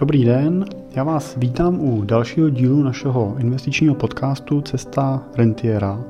[0.00, 6.00] Dobrý den, já vás vítám u dalšího dílu našeho investičního podcastu Cesta rentiera.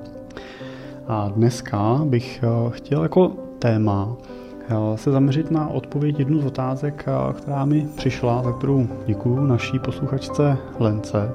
[1.08, 4.16] A dneska bych eh, chtěl jako téma
[4.68, 9.46] eh, se zaměřit na odpověď jednu z otázek, eh, která mi přišla, za kterou děkuji
[9.46, 11.32] naší posluchačce Lence,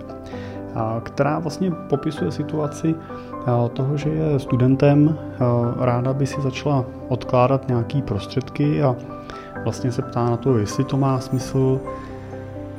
[1.03, 2.95] která vlastně popisuje situaci
[3.73, 5.17] toho, že je studentem,
[5.79, 8.95] ráda by si začala odkládat nějaký prostředky a
[9.63, 11.79] vlastně se ptá na to, jestli to má smysl,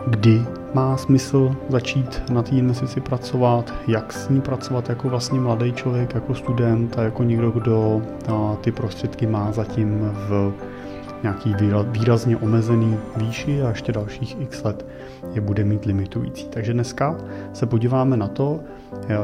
[0.07, 5.73] kdy má smysl začít na té investici pracovat, jak s ní pracovat jako vlastně mladý
[5.73, 8.03] člověk, jako student a jako někdo, kdo
[8.61, 10.53] ty prostředky má zatím v
[11.23, 14.87] nějaký výrazně omezený výši a ještě dalších x let
[15.35, 16.49] je bude mít limitující.
[16.49, 17.19] Takže dneska
[17.53, 18.61] se podíváme na to,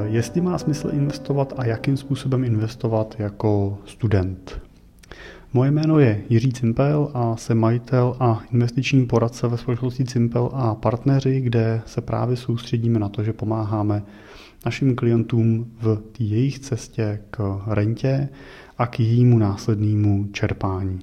[0.04, 4.61] jestli má smysl investovat a jakým způsobem investovat jako student.
[5.54, 10.74] Moje jméno je Jiří Cimpel a jsem majitel a investiční poradce ve společnosti Cimpel a
[10.74, 14.02] partneři, kde se právě soustředíme na to, že pomáháme
[14.64, 18.28] našim klientům v jejich cestě k rentě
[18.78, 20.98] a k jejímu následnému čerpání.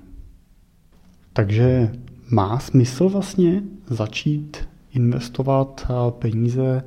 [1.34, 1.92] Takže
[2.30, 4.58] má smysl vlastně začít
[4.94, 6.84] investovat peníze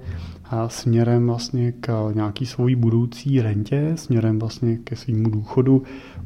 [0.67, 5.83] směrem vlastně k nějaký svojí budoucí rentě, směrem vlastně ke svýmu důchodu,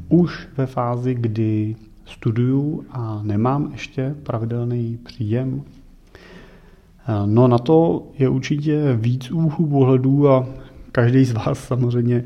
[0.09, 5.61] už ve fázi, kdy studuju a nemám ještě pravidelný příjem.
[7.25, 10.47] No na to je určitě víc úhlu pohledů a
[10.91, 12.23] každý z vás samozřejmě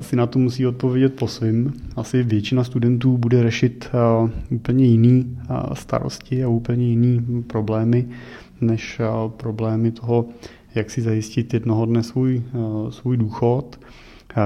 [0.00, 1.72] si na to musí odpovědět po svým.
[1.96, 3.88] Asi většina studentů bude řešit
[4.50, 5.38] úplně jiný
[5.72, 8.08] starosti a úplně jiný problémy
[8.60, 9.00] než
[9.36, 10.24] problémy toho,
[10.74, 12.42] jak si zajistit jednoho dne svůj,
[12.90, 13.80] svůj důchod.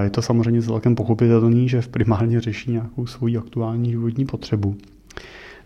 [0.03, 4.77] Je to samozřejmě celkem pochopitelný, že v primárně řeší nějakou svoji aktuální životní potřebu.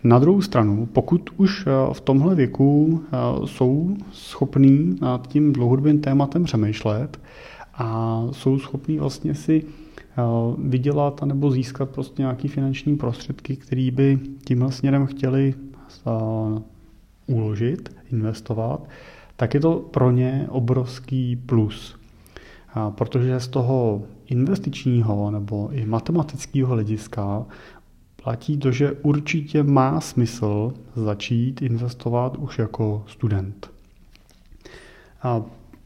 [0.03, 6.01] Na druhou stranu, pokud už eh, v tomhle věku eh, jsou schopní nad tím dlouhodobým
[6.01, 7.19] tématem přemýšlet
[7.73, 10.21] a jsou schopní vlastně si eh,
[10.57, 15.53] vydělat nebo získat prostě nějaký finanční prostředky, který by tímhle směrem chtěli
[17.27, 18.89] uložit, investovat,
[19.35, 21.98] tak je to pro ně obrovský plus
[22.89, 27.45] protože z toho investičního nebo i matematického hlediska
[28.23, 33.71] platí to, že určitě má smysl začít investovat už jako student.
[35.23, 35.41] A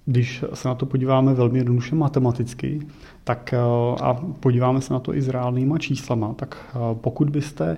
[0.06, 2.88] když se na to podíváme velmi jednoduše matematicky,
[3.24, 3.54] tak
[4.02, 7.78] a podíváme se na to i s reálnýma číslama, tak pokud byste,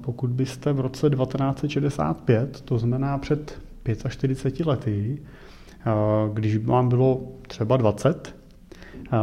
[0.00, 3.60] pokud byste v roce 1965, to znamená před
[4.08, 5.49] 45 lety, Eh,
[6.32, 8.34] když vám bylo třeba 20,
[9.12, 9.16] eh,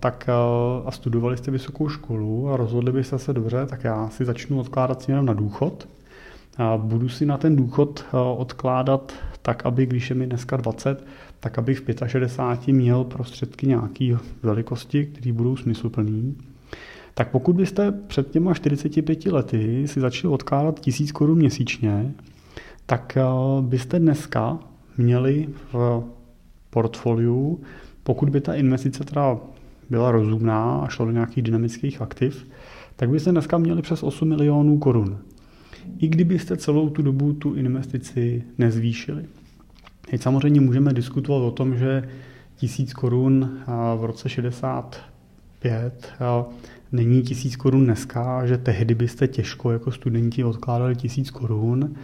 [0.00, 0.32] tak eh,
[0.86, 5.02] a studovali jste vysokou školu a rozhodli byste se dobře, tak já si začnu odkládat
[5.02, 5.88] směrem na důchod.
[6.76, 8.04] Budu si na ten důchod
[8.36, 9.12] odkládat
[9.42, 11.04] tak, aby když je mi dneska 20,
[11.40, 16.32] tak abych v 65 měl prostředky nějaké velikosti, které budou smysluplné.
[17.14, 22.12] Tak pokud byste před těma 45 lety si začali odkládat 1000 korun měsíčně,
[22.86, 23.18] tak
[23.60, 24.58] byste dneska
[24.98, 26.02] měli v
[26.70, 27.60] portfoliu,
[28.02, 29.38] pokud by ta investice teda
[29.90, 32.46] byla rozumná a šla do nějakých dynamických aktiv,
[32.96, 35.18] tak byste dneska měli přes 8 milionů korun.
[35.98, 39.24] I kdybyste celou tu dobu tu investici nezvýšili.
[40.10, 42.08] Teď samozřejmě můžeme diskutovat o tom, že
[42.56, 43.58] tisíc korun
[43.96, 46.12] v roce 65
[46.92, 51.94] není tisíc korun dneska, že tehdy byste těžko jako studenti odkládali tisíc korun.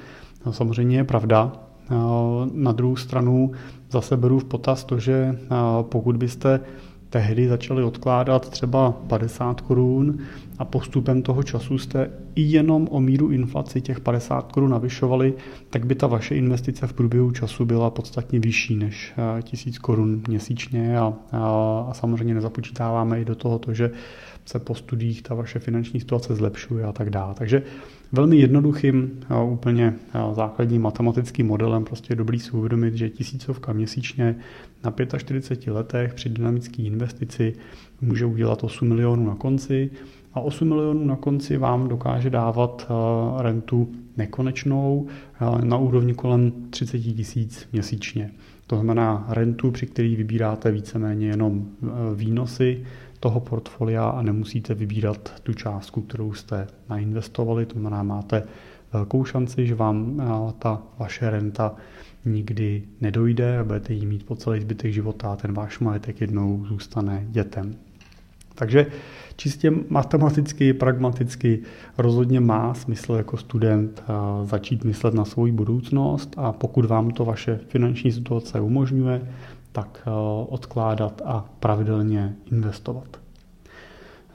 [0.47, 1.66] No, samozřejmě je pravda,
[2.53, 3.53] na druhou stranu
[3.91, 5.39] zase beru v potaz to, že
[5.83, 6.61] pokud byste
[7.11, 10.19] tehdy začali odkládat třeba 50 korun
[10.59, 15.35] a postupem toho času jste i jenom o míru inflaci těch 50 korun navyšovali,
[15.71, 20.99] tak by ta vaše investice v průběhu času byla podstatně vyšší než 1000 korun měsíčně
[20.99, 21.39] a, a,
[21.89, 23.91] a samozřejmě nezapočítáváme i do toho to, že
[24.45, 27.35] se po studiích ta vaše finanční situace zlepšuje a tak dále.
[27.35, 27.63] Takže
[28.13, 29.95] velmi jednoduchým, úplně
[30.33, 34.37] základním matematickým modelem prostě je dobrý si uvědomit, že tisícovka měsíčně
[34.85, 37.53] na 45 letech při dynamické investici
[38.01, 39.91] může udělat 8 milionů na konci
[40.37, 42.89] a 8 milionů na konci vám dokáže dávat
[43.39, 45.07] rentu nekonečnou
[45.65, 48.31] na úrovni kolem 30 tisíc měsíčně.
[48.67, 51.67] To znamená rentu, při který vybíráte víceméně jenom
[52.15, 52.85] výnosy
[53.21, 57.67] toho portfolia a nemusíte vybírat tu částku, kterou jste nainvestovali.
[57.67, 58.43] To znamená, máte
[58.93, 61.75] velkou šanci, že vám eh, ta vaše renta
[62.25, 66.67] nikdy nedojde a budete jí mít po celý zbytek života a ten váš majetek jednou
[66.69, 67.86] zůstane dětem.
[68.57, 68.87] Takže
[69.37, 71.63] čistě matematicky, pragmaticky
[71.99, 74.03] rozhodně má smysl jako student
[74.45, 79.29] začít myslet na svou budoucnost a pokud vám to vaše finanční situace umožňuje,
[79.73, 80.09] tak
[80.49, 83.21] odkládat a pravidelně investovat.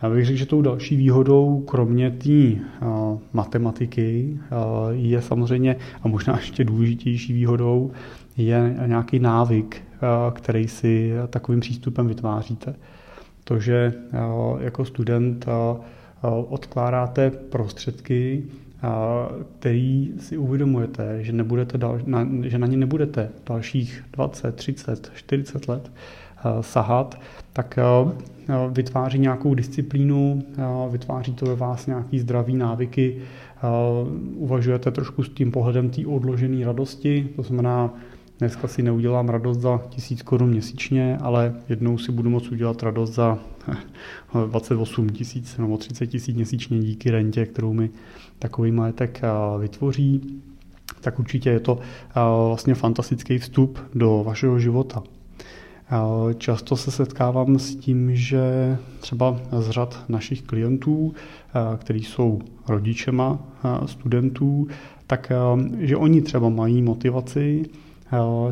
[0.01, 4.38] Já bych řekl, že tou další výhodou, kromě té uh, matematiky,
[4.91, 7.91] je samozřejmě, a možná ještě důležitější výhodou,
[8.38, 9.81] je nějaký návyk,
[10.33, 12.75] který si takovým přístupem vytváříte.
[13.43, 15.83] To, že uh, jako student uh,
[16.49, 18.43] odkládáte prostředky,
[19.59, 25.67] který si uvědomujete, že, nebudete dal, na, že na ně nebudete dalších 20, 30, 40
[25.67, 25.91] let
[26.61, 27.19] sahat,
[27.53, 27.79] tak
[28.71, 30.44] vytváří nějakou disciplínu,
[30.91, 33.17] vytváří to ve vás nějaký zdravý návyky,
[34.35, 37.94] uvažujete trošku s tím pohledem té odložené radosti, to znamená,
[38.41, 43.13] dneska si neudělám radost za tisíc korun měsíčně, ale jednou si budu moct udělat radost
[43.13, 43.38] za
[44.47, 47.89] 28 tisíc nebo 30 tisíc měsíčně díky rentě, kterou mi
[48.39, 49.21] takový majetek
[49.59, 50.41] vytvoří,
[51.01, 51.79] tak určitě je to
[52.47, 55.03] vlastně fantastický vstup do vašeho života.
[56.37, 61.13] Často se setkávám s tím, že třeba z řad našich klientů,
[61.77, 63.39] kteří jsou rodičema
[63.85, 64.67] studentů,
[65.07, 65.31] tak
[65.79, 67.65] že oni třeba mají motivaci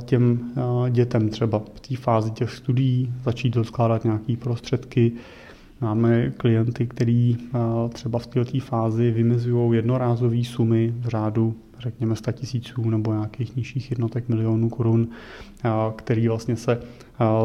[0.05, 0.51] těm
[0.89, 5.11] dětem třeba v té fázi těch studií začít odkládat nějaké prostředky.
[5.81, 7.37] Máme klienty, kteří
[7.93, 13.91] třeba v této fázi vymezují jednorázové sumy v řádu řekněme 100 tisíců nebo nějakých nižších
[13.91, 15.07] jednotek milionů korun,
[15.95, 16.81] který vlastně se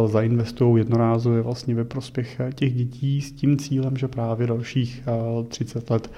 [0.06, 5.02] zainvestují jednorázově vlastně ve prospěch těch dětí s tím cílem, že právě dalších
[5.48, 6.10] 30 let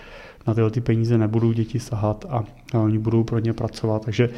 [0.46, 2.44] na tyhle ty peníze nebudou děti sahat a
[2.74, 4.04] oni budou pro ně pracovat.
[4.04, 4.28] Takže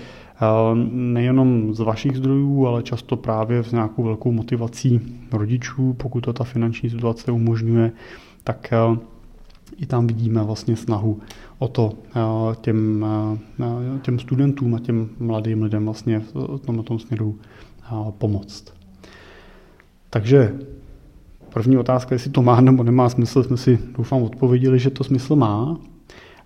[0.92, 5.00] nejenom z vašich zdrojů, ale často právě s nějakou velkou motivací
[5.32, 7.92] rodičů, pokud to ta finanční situace umožňuje,
[8.44, 8.72] tak
[9.76, 11.20] i tam vidíme vlastně snahu
[11.58, 11.92] o to
[12.60, 13.06] těm,
[14.02, 17.38] těm studentům a těm mladým lidem vlastně v tomto směru
[18.18, 18.74] pomoct.
[20.10, 20.58] Takže
[21.52, 25.36] první otázka, jestli to má nebo nemá smysl, jsme si doufám odpověděli, že to smysl
[25.36, 25.78] má.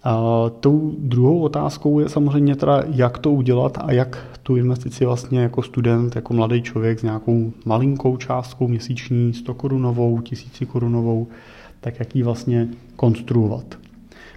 [0.05, 5.41] A tou druhou otázkou je samozřejmě teda, jak to udělat a jak tu investici vlastně
[5.41, 11.27] jako student, jako mladý člověk s nějakou malinkou částkou měsíční, 100 korunovou, 1000 korunovou,
[11.81, 13.79] tak jak ji vlastně konstruovat.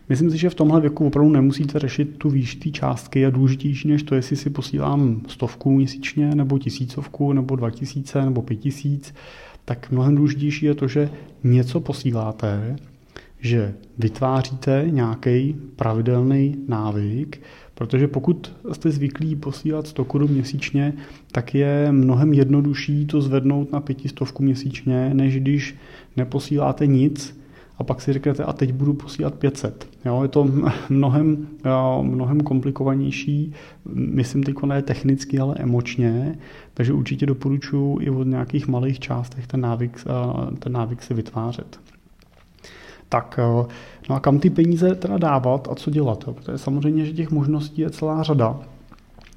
[0.09, 3.87] Myslím si, že v tomhle věku opravdu nemusíte řešit tu výš té částky a důležitější
[3.87, 9.13] než to, jestli si posílám stovku měsíčně, nebo tisícovku, nebo dva tisíce, nebo pět tisíc,
[9.65, 11.09] tak mnohem důležitější je to, že
[11.43, 12.75] něco posíláte,
[13.45, 17.41] že vytváříte nějaký pravidelný návyk,
[17.73, 20.93] protože pokud jste zvyklí posílat 100 korun měsíčně,
[21.31, 25.75] tak je mnohem jednodušší to zvednout na pětistovku měsíčně, než když
[26.17, 27.39] neposíláte nic
[27.77, 29.87] a pak si řeknete, a teď budu posílat 500.
[30.05, 30.47] Jo, je to
[30.89, 31.47] mnohem,
[32.01, 33.53] mnohem komplikovanější,
[33.95, 36.37] myslím teď ne technicky, ale emočně,
[36.73, 40.03] takže určitě doporučuji i od nějakých malých částech ten návyk,
[40.59, 41.79] ten návyk si vytvářet.
[43.09, 43.39] Tak,
[44.09, 46.23] no a kam ty peníze teda dávat a co dělat?
[46.27, 46.33] Jo?
[46.33, 48.59] Protože samozřejmě, že těch možností je celá řada.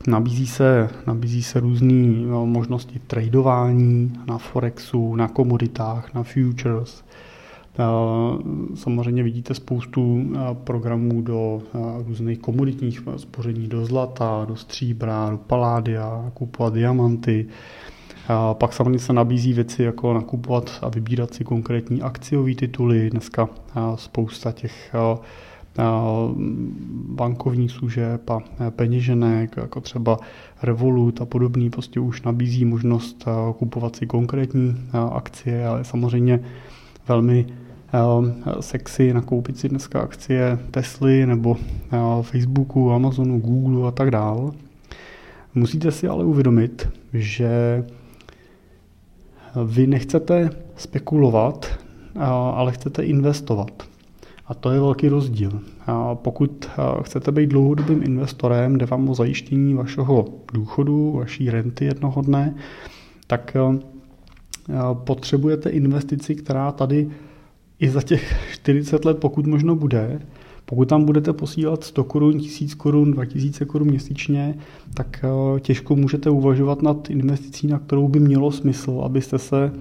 [0.09, 7.05] Nabízí se, nabízí se různé možnosti tradování na Forexu, na komoditách, na futures,
[8.75, 10.33] Samozřejmě vidíte spoustu
[10.65, 11.63] programů do
[12.07, 17.47] různých komoditních spoření, do zlata, do stříbra, do paládia, kupovat diamanty.
[18.53, 23.11] Pak samozřejmě se nabízí věci jako nakupovat a vybírat si konkrétní akciové tituly.
[23.11, 23.49] Dneska
[23.95, 24.95] spousta těch
[27.09, 30.19] bankovních služeb a peněženek, jako třeba
[30.63, 33.25] Revolut a podobný, prostě už nabízí možnost
[33.59, 34.77] kupovat si konkrétní
[35.13, 36.41] akcie, ale samozřejmě
[37.09, 37.47] velmi
[38.61, 41.57] sexy nakoupit si dneska akcie Tesly nebo
[42.23, 44.53] Facebooku, Amazonu, Google a tak dál.
[45.55, 47.85] Musíte si ale uvědomit, že
[49.65, 51.67] vy nechcete spekulovat,
[52.55, 53.83] ale chcete investovat.
[54.47, 55.61] A to je velký rozdíl.
[56.15, 56.71] Pokud
[57.03, 62.55] chcete být dlouhodobým investorem, jde vám o zajištění vašeho důchodu, vaší renty jednoho dne,
[63.27, 63.57] tak
[64.93, 67.09] potřebujete investici, která tady
[67.79, 70.21] i za těch 40 let, pokud možno bude,
[70.69, 74.59] pokud tam budete posílat 100 korun, 1000 korun, 2000 korun měsíčně,
[74.95, 79.73] tak eh, těžko můžete uvažovat nad investicí, na kterou by mělo smysl, abyste se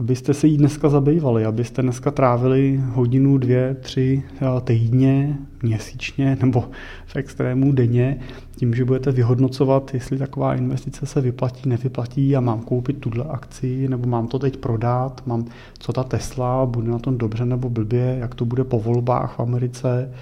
[0.00, 6.64] abyste se jí dneska zabývali, abyste dneska trávili hodinu, dvě, tři eh, týdně, měsíčně nebo
[7.06, 8.20] v extrému denně
[8.56, 13.88] tím, že budete vyhodnocovat, jestli taková investice se vyplatí, nevyplatí a mám koupit tuhle akci,
[13.88, 15.44] nebo mám to teď prodat, mám
[15.78, 19.40] co ta Tesla, bude na tom dobře nebo blbě, jak to bude po volbách v
[19.40, 20.12] Americe,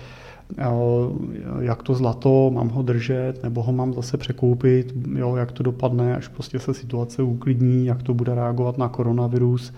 [1.60, 6.16] jak to zlato, mám ho držet, nebo ho mám zase překoupit, jo, jak to dopadne,
[6.16, 9.72] až prostě se situace uklidní, jak to bude reagovat na koronavirus.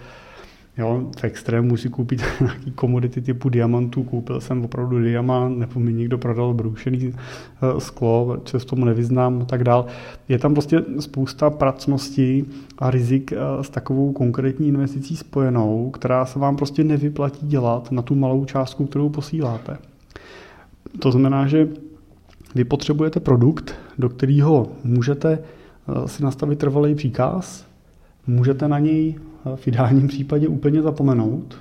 [0.79, 5.93] Jo, v extrému si koupit nějaký komodity typu diamantů, koupil jsem opravdu diamant, nebo mi
[5.93, 9.87] někdo prodal broušený eh, sklo, se tomu nevyznám a tak dál.
[10.29, 12.45] Je tam prostě spousta pracností
[12.79, 18.03] a rizik eh, s takovou konkrétní investicí spojenou, která se vám prostě nevyplatí dělat na
[18.03, 19.90] tu malou částku, kterou posíláte.
[20.99, 21.69] To znamená, že
[22.55, 27.67] vy potřebujete produkt, do kterého můžete eh, si nastavit trvalý příkaz,
[28.27, 31.57] můžete na něj eh, v ideálním případě úplně zapomenout,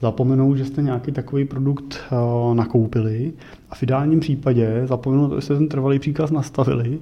[0.00, 3.32] zapomenout, že jste nějaký takový produkt eh, nakoupili
[3.70, 6.98] a v ideálním případě zapomenout, že jste ten trvalý příkaz nastavili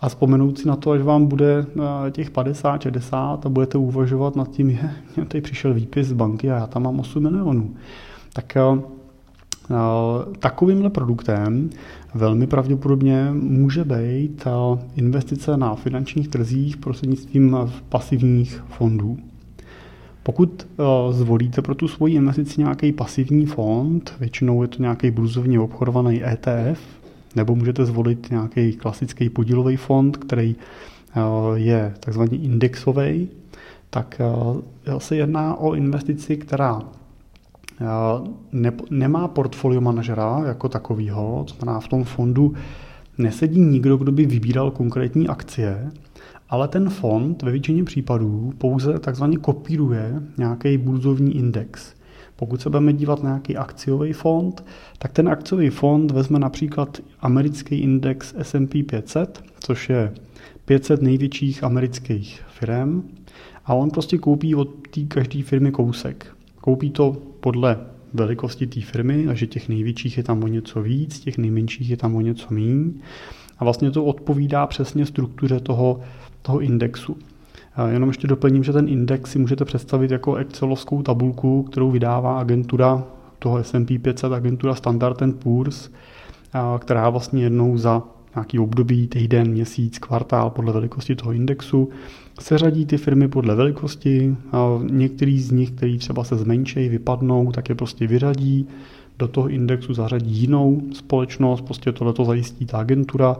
[0.00, 1.66] a vzpomenout si na to, až vám bude
[2.10, 4.70] těch 50, 60 a budete uvažovat nad tím,
[5.16, 7.74] že tady přišel výpis z banky a já tam mám 8 milionů.
[8.32, 8.56] Tak
[10.38, 11.70] takovýmhle produktem
[12.14, 17.56] velmi pravděpodobně může být eh, investice na finančních trzích prostřednictvím
[17.88, 19.18] pasivních fondů.
[20.22, 25.60] Pokud eh, zvolíte pro tu svoji investici nějaký pasivní fond, většinou je to nějaký burzovně
[25.60, 26.80] obchodovaný ETF,
[27.36, 30.56] nebo můžete zvolit nějaký klasický podílový fond, který
[31.54, 33.28] je takzvaně indexový,
[33.90, 34.20] tak
[34.98, 36.82] se jedná o investici, která
[38.52, 42.54] ne, nemá portfolio manažera jako takového, to znamená v tom fondu
[43.18, 45.90] nesedí nikdo, kdo by vybíral konkrétní akcie,
[46.48, 51.94] ale ten fond ve většině případů pouze takzvaně kopíruje nějaký burzovní index.
[52.36, 54.64] Pokud se budeme dívat na nějaký akciový fond,
[54.98, 60.12] tak ten akciový fond vezme například americký index S&P 500, což je
[60.64, 63.02] 500 největších amerických firm
[63.64, 66.39] a on prostě koupí od té každé firmy kousek.
[66.60, 67.76] Koupí to podle
[68.14, 72.16] velikosti té firmy, takže těch největších je tam o něco víc, těch nejmenších je tam
[72.16, 72.90] o něco méně.
[73.58, 76.00] A vlastně to odpovídá přesně struktuře toho,
[76.42, 77.16] toho indexu.
[77.74, 82.38] A jenom ještě doplním, že ten index si můžete představit jako excelovskou tabulku, kterou vydává
[82.38, 83.04] agentura
[83.38, 85.90] toho S&P 500, agentura Standard Poor's,
[86.78, 88.02] která vlastně jednou za
[88.34, 91.88] nějaký období, týden, měsíc, kvartál podle velikosti toho indexu
[92.40, 94.36] seřadí ty firmy podle velikosti.
[94.52, 98.68] A některý z nich, který třeba se zmenší, vypadnou, tak je prostě vyřadí,
[99.20, 103.36] do toho indexu zařadí jinou společnost, prostě tohleto zajistí ta agentura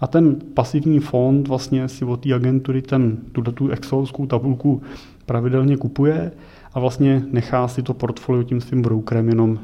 [0.00, 4.82] a ten pasivní fond vlastně si od té agentury ten, tuto tu excelovskou tabulku
[5.26, 6.32] pravidelně kupuje
[6.74, 9.58] a vlastně nechá si to portfolio tím svým brokerem jenom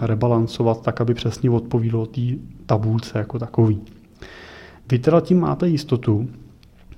[0.00, 2.20] rebalancovat tak, aby přesně odpovídalo té
[2.66, 3.80] tabulce jako takový.
[4.90, 6.28] Vy teda tím máte jistotu,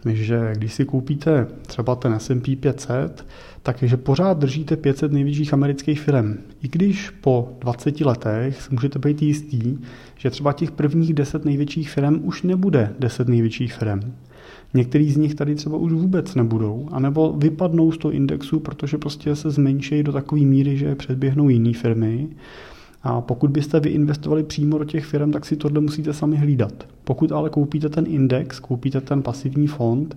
[0.06, 3.26] že když si koupíte třeba ten S&P 500,
[3.62, 6.35] takže pořád držíte 500 největších amerických firm.
[6.62, 9.78] I když po 20 letech můžete být jistý,
[10.18, 14.00] že třeba těch prvních 10 největších firm už nebude 10 největších firm.
[14.75, 19.37] Některý z nich tady třeba už vůbec nebudou, anebo vypadnou z toho indexu, protože prostě
[19.37, 22.28] se zmenší do takové míry, že předběhnou jiné firmy
[23.02, 26.87] a pokud byste vy investovali přímo do těch firm, tak si tohle musíte sami hlídat.
[27.04, 30.16] Pokud ale koupíte ten index, koupíte ten pasivní fond,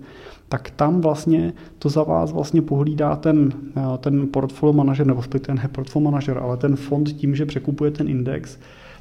[0.49, 5.55] tak tam vlastně to za vás vlastně pohlídá ten, eh, ten portfolio manažer, nebo ten
[5.55, 8.57] ne portfolio manažer, ale ten fond tím, že překupuje ten index.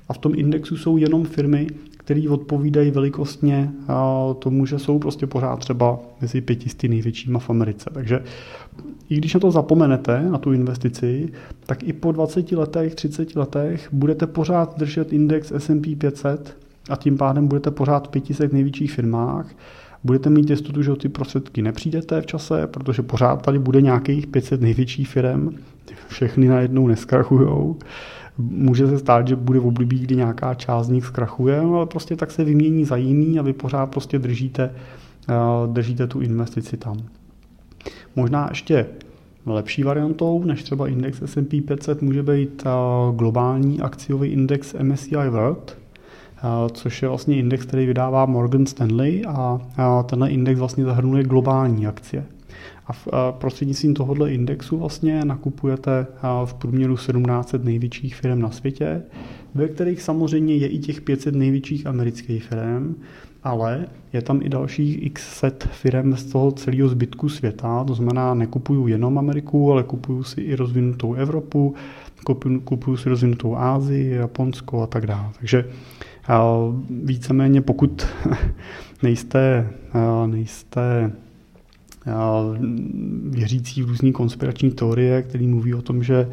[0.09, 3.73] A v tom indexu jsou jenom firmy, které odpovídají velikostně
[4.39, 7.91] tomu, že jsou prostě pořád třeba mezi pětisty největšíma v Americe.
[7.95, 8.23] Takže
[9.13, 11.33] i když na to zapomenete, na tu investici,
[11.67, 16.57] tak i po 20 letech, 30 letech budete pořád držet index S&P 500
[16.91, 19.47] a tím pádem budete pořád v 500 největších firmách.
[20.05, 24.27] Budete mít jistotu, že o ty prostředky nepřijdete v čase, protože pořád tady bude nějakých
[24.27, 25.51] 500 největších firm,
[26.09, 27.77] všechny najednou neskrachujou.
[28.39, 32.17] Může se stát, že bude v období, kdy nějaká část z nich zkrachuje, ale prostě
[32.17, 34.71] tak se vymění za jiný a vy pořád prostě držíte,
[35.29, 35.35] eh,
[35.67, 36.97] držíte tu investici tam.
[38.17, 38.87] Možná ještě
[39.47, 42.63] lepší variantou než třeba index S&P 500 může být
[43.17, 45.79] globální akciový index MSCI World,
[46.73, 52.25] což je vlastně index, který vydává Morgan Stanley a tenhle index vlastně zahrnuje globální akcie.
[52.87, 56.07] A prostřednictvím tohohle indexu vlastně nakupujete
[56.45, 59.03] v průměru 1700 největších firm na světě,
[59.55, 62.95] ve kterých samozřejmě je i těch 500 největších amerických firm,
[63.45, 68.35] ale je tam i dalších x set firm z toho celého zbytku světa, to znamená
[68.35, 71.75] nekupuju jenom Ameriku, ale kupuju si i rozvinutou Evropu,
[72.65, 75.29] kupuju, si rozvinutou Ázii, Japonsko a tak dále.
[75.39, 75.65] Takže
[76.91, 78.07] víceméně pokud
[79.03, 79.71] nejste,
[80.27, 81.13] nejste
[83.31, 86.29] věřící v různý konspirační teorie, který mluví o tom, že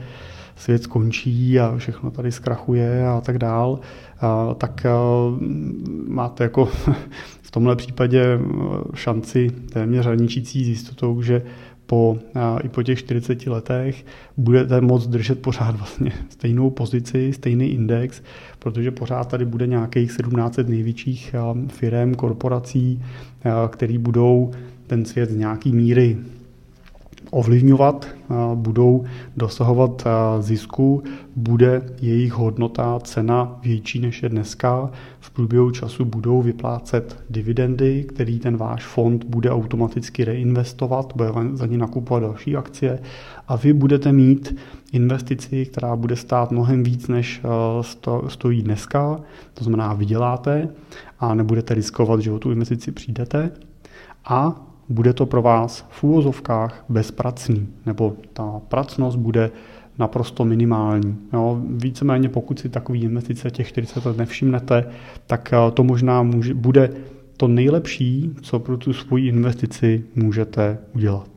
[0.59, 3.79] svět skončí a všechno tady zkrachuje a tak dál,
[4.57, 4.85] tak
[6.07, 6.65] máte jako
[7.41, 8.39] v tomhle případě
[8.93, 11.41] šanci téměř hraničící s jistotou, že
[11.85, 12.17] po,
[12.63, 14.05] i po těch 40 letech
[14.37, 18.21] budete moct držet pořád vlastně stejnou pozici, stejný index,
[18.59, 21.35] protože pořád tady bude nějakých 17 největších
[21.67, 23.03] firm, korporací,
[23.69, 24.51] který budou
[24.87, 26.17] ten svět z nějaký míry
[27.31, 28.07] ovlivňovat,
[28.55, 29.03] budou
[29.37, 30.07] dosahovat
[30.39, 31.03] zisku,
[31.35, 34.91] bude jejich hodnota, cena větší než je dneska.
[35.19, 41.65] V průběhu času budou vyplácet dividendy, který ten váš fond bude automaticky reinvestovat, bude za
[41.65, 42.99] ně nakupovat další akcie.
[43.47, 44.55] A vy budete mít
[44.93, 47.41] investici, která bude stát mnohem víc, než
[48.27, 49.19] stojí dneska,
[49.53, 50.69] to znamená vyděláte
[51.19, 53.51] a nebudete riskovat, že o tu investici přijdete.
[54.25, 59.51] A bude to pro vás v úvozovkách bezpracný, nebo ta pracnost bude
[59.99, 61.17] naprosto minimální.
[61.33, 64.85] Jo, víceméně pokud si takový investice těch 40 let nevšimnete,
[65.27, 66.93] tak eh, to možná může, bude
[67.37, 71.29] to nejlepší, co pro tu svoji investici můžete udělat.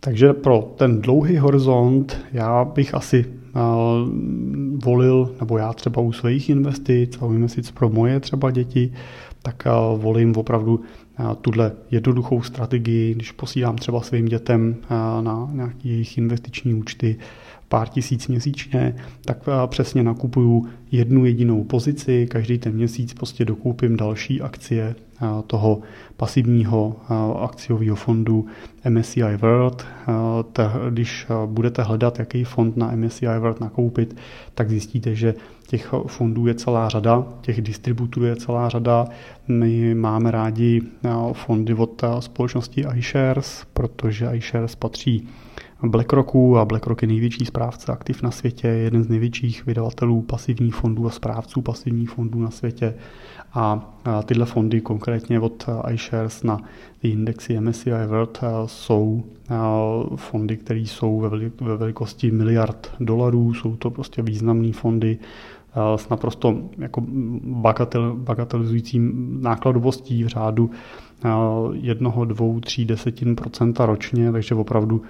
[0.00, 3.62] Takže pro ten dlouhý horizont já bych asi uh,
[4.84, 8.92] volil, nebo já třeba u svých investic a u investic pro moje třeba děti,
[9.42, 10.80] tak uh, volím opravdu
[11.40, 14.76] tuhle jednoduchou strategii, když posílám třeba svým dětem
[15.20, 17.16] na nějaké jejich investiční účty
[17.68, 24.42] pár tisíc měsíčně, tak přesně nakupuju jednu jedinou pozici, každý ten měsíc prostě dokoupím další
[24.42, 24.94] akcie
[25.46, 25.80] toho
[26.16, 26.96] pasivního
[27.42, 28.46] akciového fondu
[28.88, 29.86] MSCI World.
[30.90, 34.16] Když budete hledat, jaký fond na MSCI World nakoupit,
[34.54, 35.34] tak zjistíte, že
[35.68, 39.06] těch fondů je celá řada, těch distributorů je celá řada.
[39.48, 40.82] My máme rádi
[41.32, 45.28] fondy od společnosti iShares, protože iShares patří
[45.82, 51.06] BlackRocku a BlackRock je největší správce aktiv na světě, jeden z největších vydavatelů pasivních fondů
[51.06, 52.94] a správců pasivních fondů na světě.
[53.54, 53.94] A
[54.24, 56.60] tyhle fondy konkrétně od iShares na
[57.02, 59.22] indexy MSCI World jsou
[60.16, 65.18] fondy, které jsou ve velikosti miliard dolarů, jsou to prostě významné fondy,
[65.96, 67.02] s naprosto jako
[67.42, 70.70] bagatel, bagatelizujícím nákladovostí v řádu
[71.72, 75.02] jednoho, dvou, tří desetin procenta ročně, takže opravdu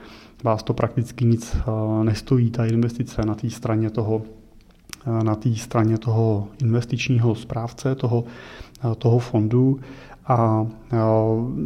[0.44, 1.57] vás to prakticky nic
[2.03, 4.23] nestojí, ta investice na té straně toho
[5.23, 8.25] na té straně toho investičního správce, toho,
[8.99, 9.81] toho fondu
[10.27, 10.66] a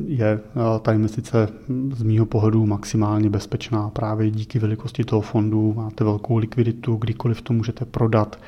[0.07, 0.41] je
[0.83, 1.49] ta investice
[1.93, 5.75] z mýho pohledu maximálně bezpečná právě díky velikosti toho fondu.
[5.77, 8.39] Máte velkou likviditu, kdykoliv to můžete prodat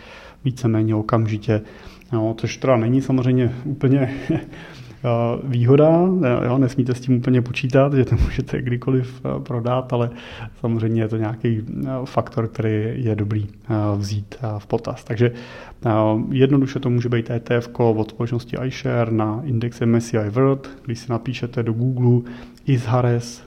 [0.45, 1.61] víceméně okamžitě,
[2.13, 4.15] no, což teda není samozřejmě úplně
[5.45, 6.09] výhoda,
[6.45, 10.11] jo, nesmíte s tím úplně počítat, že to můžete kdykoliv eh, prodat, ale
[10.61, 13.47] samozřejmě je to nějaký eh, faktor, který je dobrý
[13.97, 15.05] vzít v potaz.
[15.05, 15.33] Takže
[16.31, 21.63] jednoduše to může být ETF od společnosti iShare na index MSCI World, když si napíšete
[21.63, 22.33] do Google
[22.67, 23.43] Ishares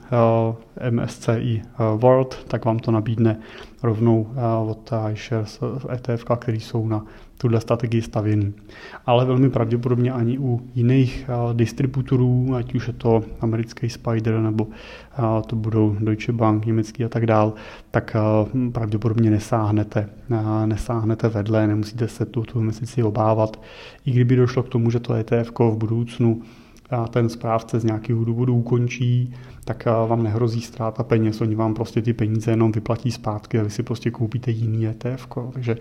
[0.90, 1.62] MSCI
[1.96, 3.40] World, tak vám to nabídne
[3.82, 4.26] rovnou
[4.66, 5.60] od iShares
[5.92, 7.04] ETF, který jsou na
[7.38, 8.54] tuhle strategii stavěný.
[9.06, 14.66] Ale velmi pravděpodobně ani u jiných distributorů, ať už je to americký Spider nebo
[15.46, 17.52] to budou Deutsche Bank, německý a tak dál,
[17.90, 18.16] tak
[18.72, 20.08] pravděpodobně nesáhnete,
[20.66, 23.62] nesáhnete vedle, nemusíte se tu, tu investici obávat.
[24.06, 26.42] I kdyby došlo k tomu, že to ETF v budoucnu
[27.10, 32.12] ten správce z nějakého důvodu ukončí, tak vám nehrozí ztráta peněz, oni vám prostě ty
[32.12, 35.28] peníze jenom vyplatí zpátky a vy si prostě koupíte jiný ETF.
[35.52, 35.76] Takže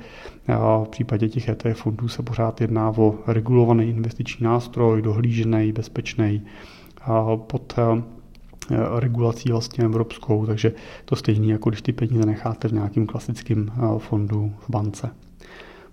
[0.84, 6.42] v případě těch ETF fondů se pořád jedná o regulovaný investiční nástroj, dohlížený, bezpečný,
[7.36, 7.76] pod
[9.00, 10.74] regulací vlastně evropskou, takže
[11.06, 15.10] to stejné, jako když ty peníze necháte v nějakým klasickém fondu v bance.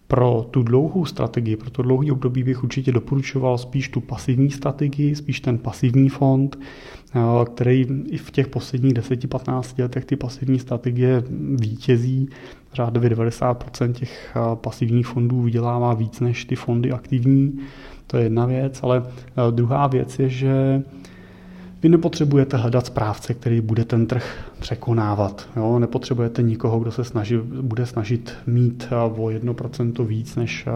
[0.07, 5.14] Pro tu dlouhou strategii, pro to dlouhý období bych určitě doporučoval spíš tu pasivní strategii,
[5.14, 6.59] spíš ten pasivní fond,
[7.14, 7.21] eh,
[7.55, 11.23] který i v těch posledních 10-15 letech ty pasivní strategie
[11.61, 12.29] vítězí.
[12.75, 17.59] Řádově 90% těch eh, pasivních fondů vydělává víc než ty fondy aktivní.
[18.07, 20.83] To je jedna věc, ale eh, druhá věc je, že
[21.85, 25.49] Vy nepotřebujete hledat správce, který bude ten trh překonávat.
[25.57, 25.79] Jo?
[25.79, 30.68] Nepotřebujete nikoho, kdo se snaží, bude snažit mít o 1% víc než,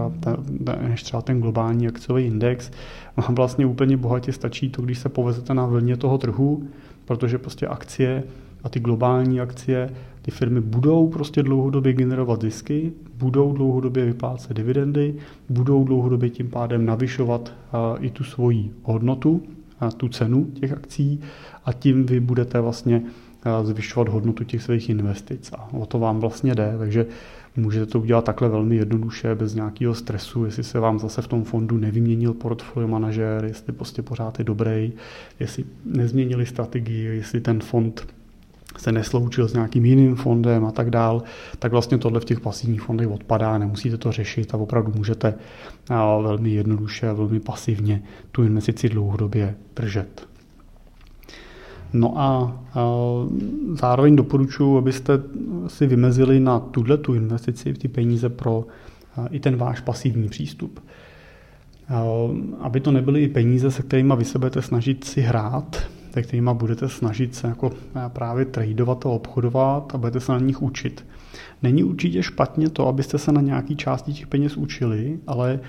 [0.88, 2.70] než třeba ten globální akciový index.
[3.16, 6.62] Vám vlastně úplně bohatě stačí to, když se povezete na vlně toho trhu,
[7.04, 8.24] protože prostě akcie
[8.64, 9.90] a ty globální akcie,
[10.22, 15.14] ty firmy budou prostě dlouhodobě generovat zisky, budou dlouhodobě vyplácet dividendy,
[15.48, 17.52] budou dlouhodobě tím pádem navyšovat
[18.00, 19.42] i tu svoji hodnotu,
[19.96, 21.20] tu cenu těch akcí
[21.64, 23.02] a tím vy budete vlastně
[23.62, 25.52] zvyšovat hodnotu těch svých investic.
[25.52, 27.06] A o to vám vlastně jde, takže
[27.56, 31.44] můžete to udělat takhle velmi jednoduše, bez nějakého stresu, jestli se vám zase v tom
[31.44, 34.92] fondu nevyměnil portfolio manažer, jestli prostě pořád je dobrý,
[35.40, 38.06] jestli nezměnili strategii, jestli ten fond
[38.78, 41.22] se nesloučil s nějakým jiným fondem a tak dál,
[41.58, 45.34] tak vlastně tohle v těch pasivních fondech odpadá, nemusíte to řešit a opravdu můžete
[46.22, 50.28] velmi jednoduše a velmi pasivně tu investici dlouhodobě držet.
[51.92, 52.60] No a,
[53.72, 55.22] zároveň doporučuji, abyste
[55.66, 58.66] si vymezili na tuhle tu investici, ty peníze pro
[59.30, 60.80] i ten váš pasivní přístup.
[62.60, 65.76] Aby to nebyly peníze, se kterými vy se budete snažit si hrát,
[66.14, 67.70] se kterými budete snažit se jako
[68.08, 71.04] právě tradovat a obchodovat a budete se na nich učit.
[71.62, 75.60] Není určitě špatně to, abyste se na nějaký části těch peněz učili, ale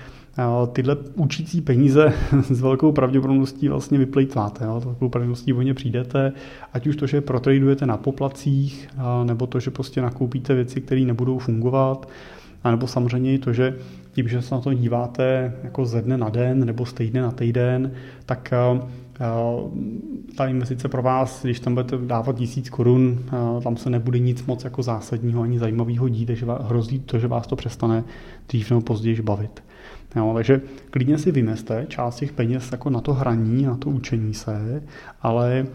[0.72, 2.12] tyhle učící peníze
[2.50, 4.64] s velkou pravděpodobností vlastně vyplejtváte.
[4.64, 6.32] S velkou pravděpodobností o ně přijdete,
[6.72, 8.88] ať už to, že protradujete na poplacích,
[9.24, 12.08] nebo to, že prostě nakoupíte věci, které nebudou fungovat,
[12.64, 13.76] a nebo samozřejmě i to, že
[14.12, 17.30] tím, že se na to díváte jako ze dne na den nebo z týdne na
[17.30, 17.92] týden,
[18.26, 18.52] tak
[20.36, 23.18] ta investice pro vás, když tam budete dávat tisíc korun,
[23.62, 27.46] tam se nebude nic moc jako zásadního ani zajímavého dít, takže hrozí to, že vás
[27.46, 28.04] to přestane
[28.48, 29.62] dřív nebo později bavit.
[30.16, 34.34] Jo, takže klidně si vymeste část těch peněz jako na to hraní, na to učení
[34.34, 34.82] se,
[35.22, 35.66] ale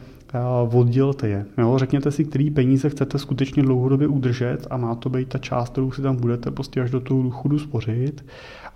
[0.73, 1.45] oddělte je.
[1.58, 5.69] Jo, řekněte si, který peníze chcete skutečně dlouhodobě udržet a má to být ta část,
[5.69, 8.25] kterou si tam budete prostě až do toho důchodu spořit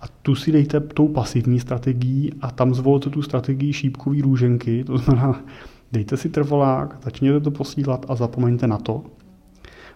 [0.00, 4.98] a tu si dejte tou pasivní strategií a tam zvolte tu strategii šípkový růženky, to
[4.98, 5.40] znamená,
[5.92, 9.02] dejte si trvalák, začněte to posílat a zapomeňte na to.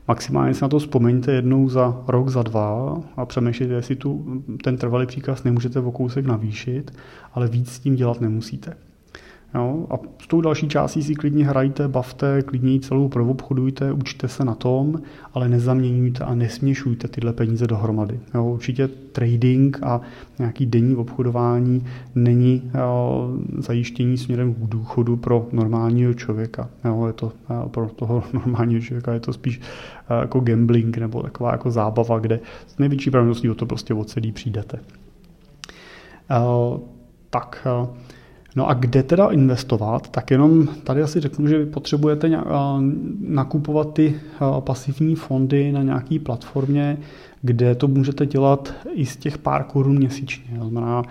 [0.09, 4.77] Maximálně si na to vzpomeňte jednou za rok, za dva a přemýšlejte, jestli tu, ten
[4.77, 6.99] trvalý příkaz nemůžete o kousek navýšit,
[7.33, 8.77] ale víc s tím dělat nemusíte.
[9.55, 9.87] Jo?
[9.91, 14.45] A s tou další částí si klidně hrajte, bavte, klidně ji celou proobchodujte, učte se
[14.45, 15.03] na tom,
[15.35, 18.21] ale nezaměňujte a nesměšujte tyhle peníze dohromady.
[18.35, 18.45] Jo?
[18.45, 20.01] Určitě trading a
[20.39, 26.69] nějaký denní obchodování není jo, zajištění směrem k důchodu pro normálního člověka.
[26.85, 27.07] Jo?
[27.07, 29.61] Je to jo, pro toho normálního člověka je to spíš
[30.21, 34.33] jako gambling nebo taková jako zábava, kde s největší pravděpodobností o to prostě od celý
[34.33, 34.79] přijdete.
[37.31, 37.67] Tak,
[38.57, 40.09] No a kde teda investovat?
[40.09, 42.43] Tak jenom tady asi řeknu, že vy potřebujete
[43.21, 44.15] nakupovat ty
[44.61, 46.99] pasivní fondy na nějaké platformě,
[47.43, 50.59] kde to můžete dělat i z těch pár korun měsíčně.
[50.59, 51.03] To znamená,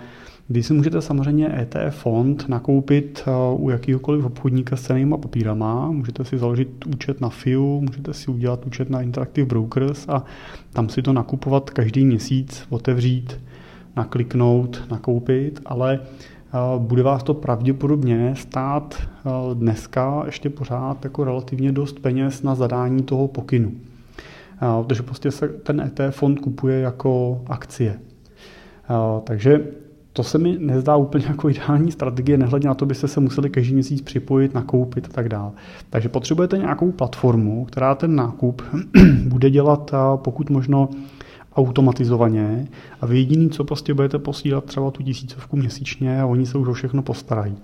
[0.50, 3.24] vy si můžete samozřejmě ETF fond nakoupit
[3.56, 8.66] u jakýhokoliv obchodníka s cenými papírama, můžete si založit účet na FIU, můžete si udělat
[8.66, 10.24] účet na Interactive Brokers a
[10.72, 13.40] tam si to nakupovat každý měsíc, otevřít,
[13.96, 16.00] nakliknout, nakoupit, ale
[16.78, 19.02] bude vás to pravděpodobně stát
[19.54, 23.72] dneska ještě pořád jako relativně dost peněz na zadání toho pokynu.
[24.82, 28.00] Protože prostě se ten ETF fond kupuje jako akcie.
[29.24, 29.66] Takže
[30.12, 33.74] to se mi nezdá úplně jako ideální strategie, nehledně na to, byste se museli každý
[33.74, 35.50] měsíc připojit, nakoupit a tak dále.
[35.90, 38.62] Takže potřebujete nějakou platformu, která ten nákup
[39.24, 40.88] bude dělat pokud možno
[41.56, 42.68] automatizovaně
[43.00, 46.68] a vy jediný, co prostě budete posílat třeba tu tisícovku měsíčně a oni se už
[46.68, 47.56] o všechno postarají.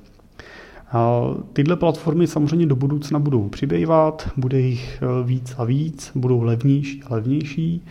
[1.52, 7.02] Tyhle platformy samozřejmě do budoucna budou přibývat, bude jich e, víc a víc, budou levnější
[7.02, 7.84] a levnější.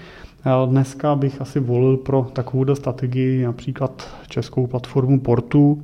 [0.65, 5.83] Dneska bych asi volil pro takovou strategii například českou platformu Portu,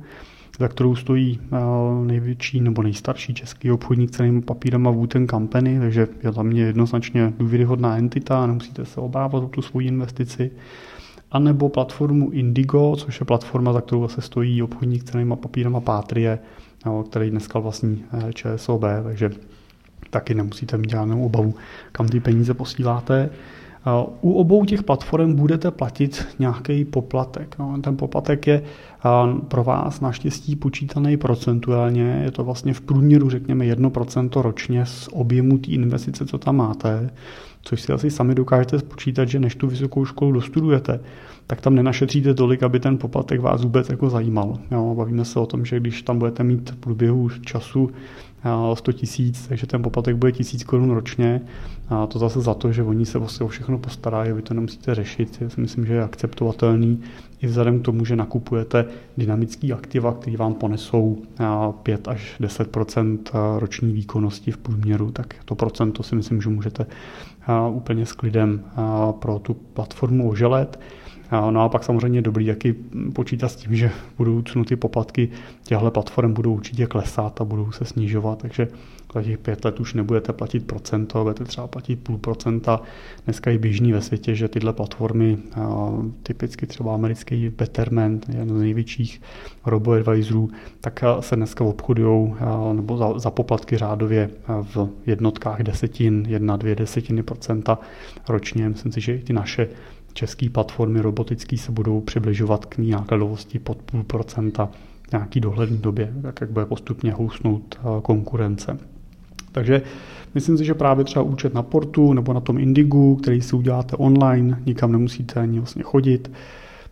[0.58, 1.56] za kterou stojí eh,
[2.04, 7.96] největší nebo nejstarší český obchodník cenými papírama Wooten Company, takže je za mě jednoznačně důvěryhodná
[7.96, 10.50] entita, nemusíte se obávat o tu svoji investici.
[11.30, 16.38] A nebo platformu Indigo, což je platforma, za kterou se stojí obchodník cenými papírama Patrie,
[17.10, 19.30] který dneska vlastní eh, ČSOB, takže
[20.10, 21.54] taky nemusíte mít žádnou obavu,
[21.92, 23.30] kam ty peníze posíláte.
[24.20, 27.56] U obou těch platform budete platit nějaký poplatek.
[27.58, 28.62] No, ten poplatek je
[29.48, 35.58] pro vás naštěstí počítaný procentuálně, je to vlastně v průměru řekněme 1% ročně z objemu
[35.58, 37.10] té investice, co tam máte,
[37.62, 41.00] což si asi sami dokážete spočítat, že než tu vysokou školu dostudujete,
[41.46, 44.58] tak tam nenašetříte tolik, aby ten poplatek vás vůbec jako zajímal.
[44.70, 47.90] Jo, bavíme se o tom, že když tam budete mít v průběhu času
[48.74, 51.40] 100 tisíc, takže ten poplatek bude tisíc korun ročně.
[51.88, 54.94] A to zase za to, že oni se vlastně o všechno postarají, vy to nemusíte
[54.94, 55.38] řešit.
[55.40, 57.00] Já si myslím, že je akceptovatelný
[57.42, 58.84] i vzhledem k tomu, že nakupujete
[59.16, 61.18] dynamický aktiva, který vám ponesou
[61.82, 63.18] 5 až 10%
[63.58, 66.86] roční výkonnosti v průměru, tak to procento si myslím, že můžete
[67.70, 68.60] úplně s klidem
[69.18, 70.80] pro tu platformu oželet.
[71.50, 72.74] No a pak samozřejmě dobrý jaký
[73.12, 75.28] počítat s tím, že v budoucnu ty poplatky
[75.62, 78.68] těchto platform budou určitě klesat a budou se snižovat, takže
[79.14, 82.80] za těch pět let už nebudete platit procento, budete třeba platit půl procenta.
[83.24, 85.38] Dneska je běžný ve světě, že tyhle platformy,
[86.22, 89.20] typicky třeba americký Betterment, jeden z největších
[89.66, 92.34] robo-advisorů, tak se dneska obchodují
[92.72, 94.30] nebo za, za poplatky řádově
[94.62, 97.78] v jednotkách desetin, jedna, dvě desetiny procenta
[98.28, 98.68] ročně.
[98.68, 99.68] Myslím si, že i ty naše
[100.12, 104.68] české platformy robotické se budou přibližovat k nákladovosti pod půl procenta
[105.12, 108.78] nějaký dohledný době, tak jak bude postupně housnout konkurence.
[109.52, 109.82] Takže
[110.36, 113.96] myslím si, že právě třeba účet na portu nebo na tom Indigu, který si uděláte
[113.96, 116.30] online, nikam nemusíte ani vlastně chodit,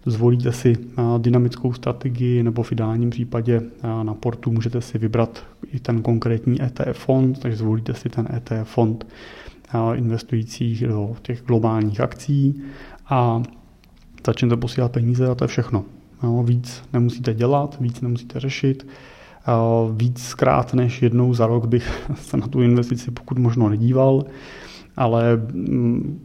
[0.06, 5.44] zvolíte si eh, dynamickou strategii nebo v ideálním případě eh, na portu můžete si vybrat
[5.72, 9.06] i ten konkrétní ETF fond, takže zvolíte si ten ETF fond
[9.94, 12.62] investujících do těch globálních akcí
[13.08, 13.42] a
[14.26, 15.84] začnete posílat peníze a to je všechno.
[16.22, 18.86] Jo, víc nemusíte dělat, víc nemusíte řešit.
[19.96, 24.24] Víc zkrát než jednou za rok bych se na tu investici pokud možno nedíval,
[24.96, 26.20] ale mm,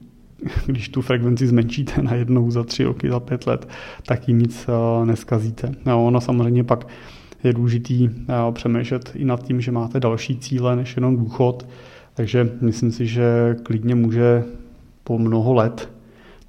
[0.65, 3.67] když tu frekvenci zmenšíte na jednou za tři roky, za pět let,
[4.05, 4.67] tak ji nic
[5.03, 5.71] neskazíte.
[5.85, 6.87] No, ono samozřejmě pak
[7.43, 8.09] je důležitý
[8.51, 11.67] přemýšlet i nad tím, že máte další cíle než jenom důchod,
[12.13, 14.43] takže myslím si, že klidně může
[15.03, 15.89] po mnoho let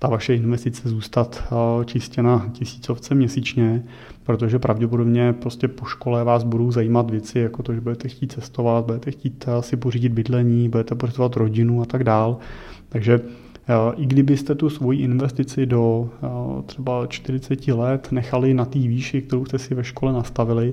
[0.00, 3.84] ta vaše investice zůstat eh, čistě na tisícovce měsíčně,
[4.24, 8.84] protože pravděpodobně prostě po škole vás budou zajímat věci, jako to, že budete chtít cestovat,
[8.84, 12.38] budete chtít eh, si pořídit bydlení, budete pořizovat rodinu a tak dál.
[12.88, 16.08] Takže eh, i kdybyste tu svoji investici do
[16.66, 20.72] třeba 40 let nechali na té výši, kterou jste si ve škole nastavili,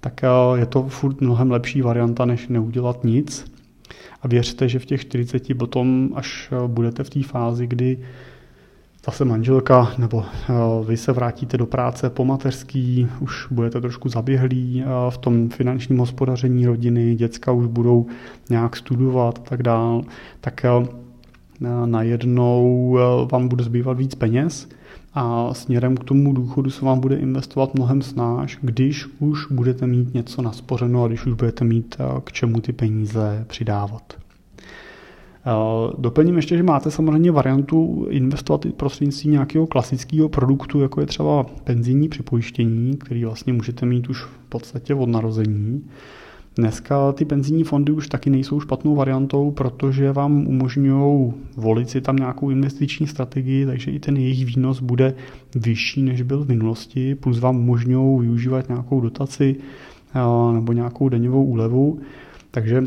[0.00, 0.20] tak
[0.54, 3.52] je to furt mnohem lepší varianta, než neudělat nic.
[4.22, 7.98] A věřte, že v těch 40 potom, až budete v té fázi, kdy
[9.04, 10.52] zase manželka nebo eh,
[10.86, 15.98] vy se vrátíte do práce po mateřský, už budete trošku zaběhlí eh, v tom finančním
[15.98, 18.06] hospodaření rodiny, děcka už budou
[18.50, 20.02] nějak studovat a tak dál,
[20.40, 20.70] tak eh,
[21.86, 22.98] najednou
[23.32, 24.68] vám bude zbývat víc peněz
[25.14, 30.14] a směrem k tomu důchodu se vám bude investovat mnohem snáš, když už budete mít
[30.14, 34.23] něco naspořeno a když už budete mít k čemu ty peníze přidávat.
[35.46, 41.06] Eh, doplním ještě, že máte samozřejmě variantu investovat i prostřednictvím nějakého klasického produktu, jako je
[41.06, 45.84] třeba penzijní připojištění, který vlastně můžete mít už v podstatě od narození.
[46.56, 52.16] Dneska ty penzijní fondy už taky nejsou špatnou variantou, protože vám umožňují volit si tam
[52.16, 55.14] nějakou investiční strategii, takže i ten jejich výnos bude
[55.54, 59.56] vyšší, než byl v minulosti, plus vám umožňují využívat nějakou dotaci
[60.14, 61.98] eh, nebo nějakou daňovou úlevu.
[62.50, 62.82] Takže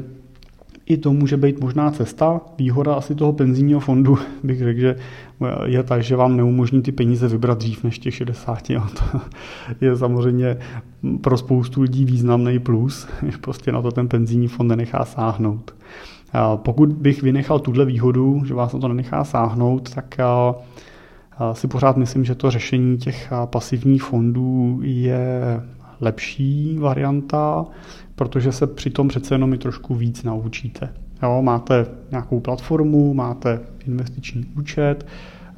[0.88, 2.42] i to může být možná cesta.
[2.58, 4.96] Výhoda asi toho penzijního fondu bych řekl, že
[5.66, 8.70] je tak, že vám neumožní ty peníze vybrat dřív než těch 60.
[8.70, 8.90] A
[9.80, 10.58] to je samozřejmě
[11.22, 15.76] pro spoustu lidí významný plus, že prostě na to ten penzijní fond nenechá sáhnout.
[16.56, 20.18] Pokud bych vynechal tuhle výhodu, že vás na to nenechá sáhnout, tak
[21.54, 25.62] si pořád myslím, že to řešení těch pasivních fondů je
[26.02, 27.66] lepší varianta,
[28.18, 30.90] protože se přitom přece jenom i trošku víc naučíte.
[31.24, 35.06] Jo, máte nějakou platformu, máte investiční účet,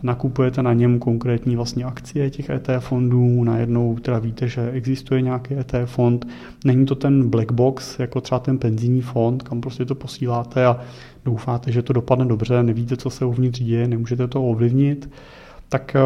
[0.04, 5.54] nakupujete na něm konkrétní vlastně akcie těch ETF fondů, najednou teda víte, že existuje nějaký
[5.54, 6.28] ETF fond,
[6.66, 10.80] není to ten black box, jako třeba ten penzijní fond, kam prostě to posíláte a
[11.26, 15.10] doufáte, že to dopadne dobře, nevíte, co se uvnitř děje, nemůžete to ovlivnit,
[15.70, 16.00] tak eh,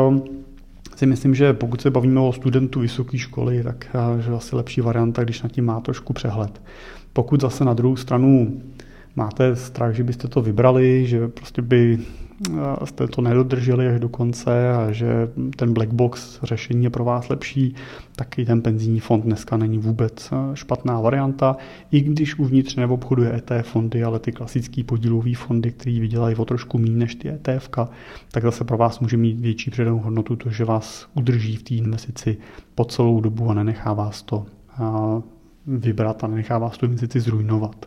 [0.95, 4.81] si myslím, že pokud se bavíme o studentu vysoké školy, tak eh, že asi lepší
[4.81, 6.61] varianta, když na tím má trošku přehled.
[7.13, 8.61] Pokud zase na druhou stranu
[9.15, 11.99] máte strach, že byste to vybrali, že prostě by
[12.83, 15.07] jste to nedodrželi až do konce a že
[15.55, 17.75] ten black box řešení je pro vás lepší,
[18.15, 21.57] tak i ten penzijní fond dneska není vůbec špatná varianta,
[21.91, 26.77] i když uvnitř neobchoduje ETF fondy, ale ty klasické podílové fondy, které vydělají o trošku
[26.77, 27.69] méně než ty ETF,
[28.31, 31.75] tak zase pro vás může mít větší předanou hodnotu to, že vás udrží v té
[31.75, 32.37] investici
[32.75, 34.45] po celou dobu a nenechá vás to
[35.67, 37.85] vybrat a nenechá vás tu investici zrujnovat.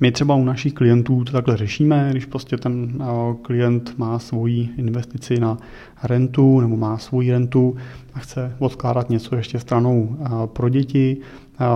[0.00, 3.02] My třeba u našich klientů to takhle řešíme, když prostě ten
[3.42, 5.58] klient má svoji investici na
[6.02, 7.76] rentu nebo má svoji rentu
[8.14, 11.16] a chce odkládat něco ještě stranou pro děti,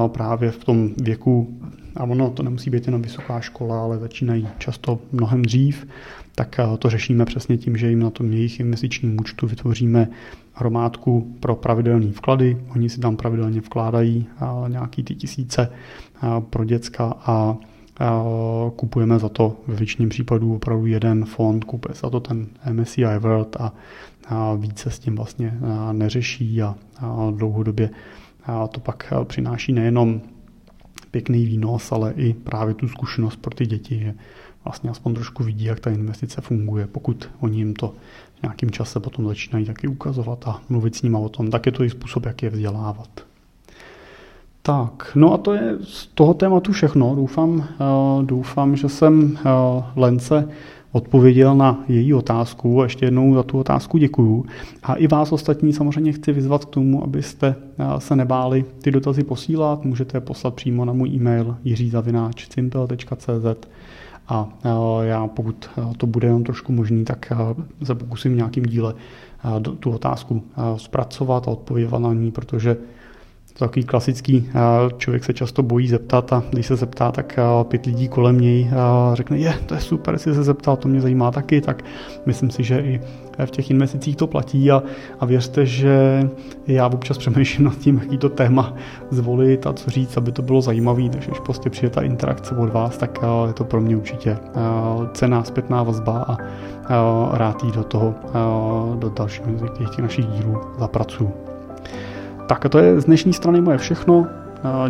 [0.07, 1.61] právě v tom věku,
[1.97, 5.87] a ono to nemusí být jenom vysoká škola, ale začínají často mnohem dřív,
[6.35, 10.09] tak to řešíme přesně tím, že jim na tom jejich investičním účtu vytvoříme
[10.53, 12.57] hromádku pro pravidelné vklady.
[12.75, 14.27] Oni si tam pravidelně vkládají
[14.69, 15.71] nějaký ty tisíce
[16.51, 17.57] pro děcka a
[18.77, 23.57] kupujeme za to ve většině případů opravdu jeden fond, kupuje za to ten MSCI World
[23.61, 23.73] a,
[24.57, 25.59] více s tím vlastně
[25.93, 26.75] neřeší a,
[27.31, 27.91] dlouhodobě
[28.71, 30.21] to pak přináší nejenom
[31.11, 34.15] pěkný výnos, ale i právě tu zkušenost pro ty děti, že
[34.65, 37.95] vlastně aspoň trošku vidí, jak ta investice funguje, pokud oni jim to
[38.39, 41.73] v nějakém čase potom začínají taky ukazovat a mluvit s nimi o tom, tak je
[41.73, 43.34] to i způsob, jak je vzdělávat.
[44.67, 47.15] Tak, no a to je z toho tématu všechno.
[47.15, 47.67] Doufám, uh,
[48.25, 49.39] doufám že jsem uh,
[49.97, 50.49] Lence
[50.93, 52.81] odpověděl na její otázku.
[52.81, 54.45] A ještě jednou za tu otázku děkuju.
[54.83, 59.25] A i vás ostatní samozřejmě chci vyzvat k tomu, abyste uh, se nebáli ty dotazy
[59.25, 59.85] posílat.
[59.85, 63.69] Můžete je poslat přímo na můj e-mail jiřizavináč.cimpel.cz
[64.29, 64.49] a
[65.03, 67.33] já pokud to bude jenom trošku možný, tak
[67.83, 68.95] se pokusím nějakým díle
[69.81, 70.43] tu otázku
[70.77, 72.77] zpracovat a odpovědět na ní, protože
[73.59, 74.51] to takový klasický,
[74.97, 77.39] člověk se často bojí zeptat a když se zeptá, tak
[77.69, 78.71] pět lidí kolem něj
[79.13, 81.85] řekne, je, to je super, jestli se zeptal, to mě zajímá taky, tak
[82.27, 83.01] myslím si, že i
[83.45, 84.83] v těch investicích to platí a,
[85.21, 86.23] a věřte, že
[86.67, 88.75] já občas přemýšlím nad tím, jaký to téma
[89.11, 92.73] zvolit a co říct, aby to bylo zajímavé, takže když prostě přijde ta interakce od
[92.73, 94.39] vás, tak je to pro mě určitě
[95.13, 96.37] cená zpětná vazba a
[97.33, 98.15] rád jí do toho,
[98.99, 99.45] do dalších
[99.79, 101.44] těch našich dílů zapracuju.
[102.47, 104.27] Tak a to je z dnešní strany moje všechno.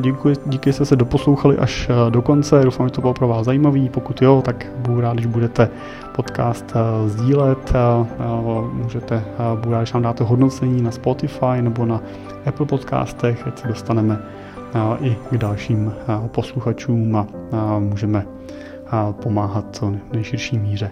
[0.00, 2.60] Děkuji, díky, že jste se doposlouchali až do konce.
[2.64, 3.88] Doufám, že to bylo pro vás zajímavý.
[3.88, 5.68] Pokud jo, tak budu rád, když budete
[6.16, 6.74] podcast
[7.06, 7.72] sdílet.
[8.72, 12.00] Můžete, budu rád, když nám dáte hodnocení na Spotify nebo na
[12.46, 14.18] Apple podcastech, ať se dostaneme
[15.00, 15.92] i k dalším
[16.26, 17.26] posluchačům a
[17.78, 18.26] můžeme
[19.10, 20.90] pomáhat co nejširší míře.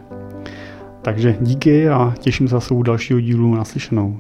[1.03, 4.17] Takže díky a těším se zase u dalšího dílu naslyšenou.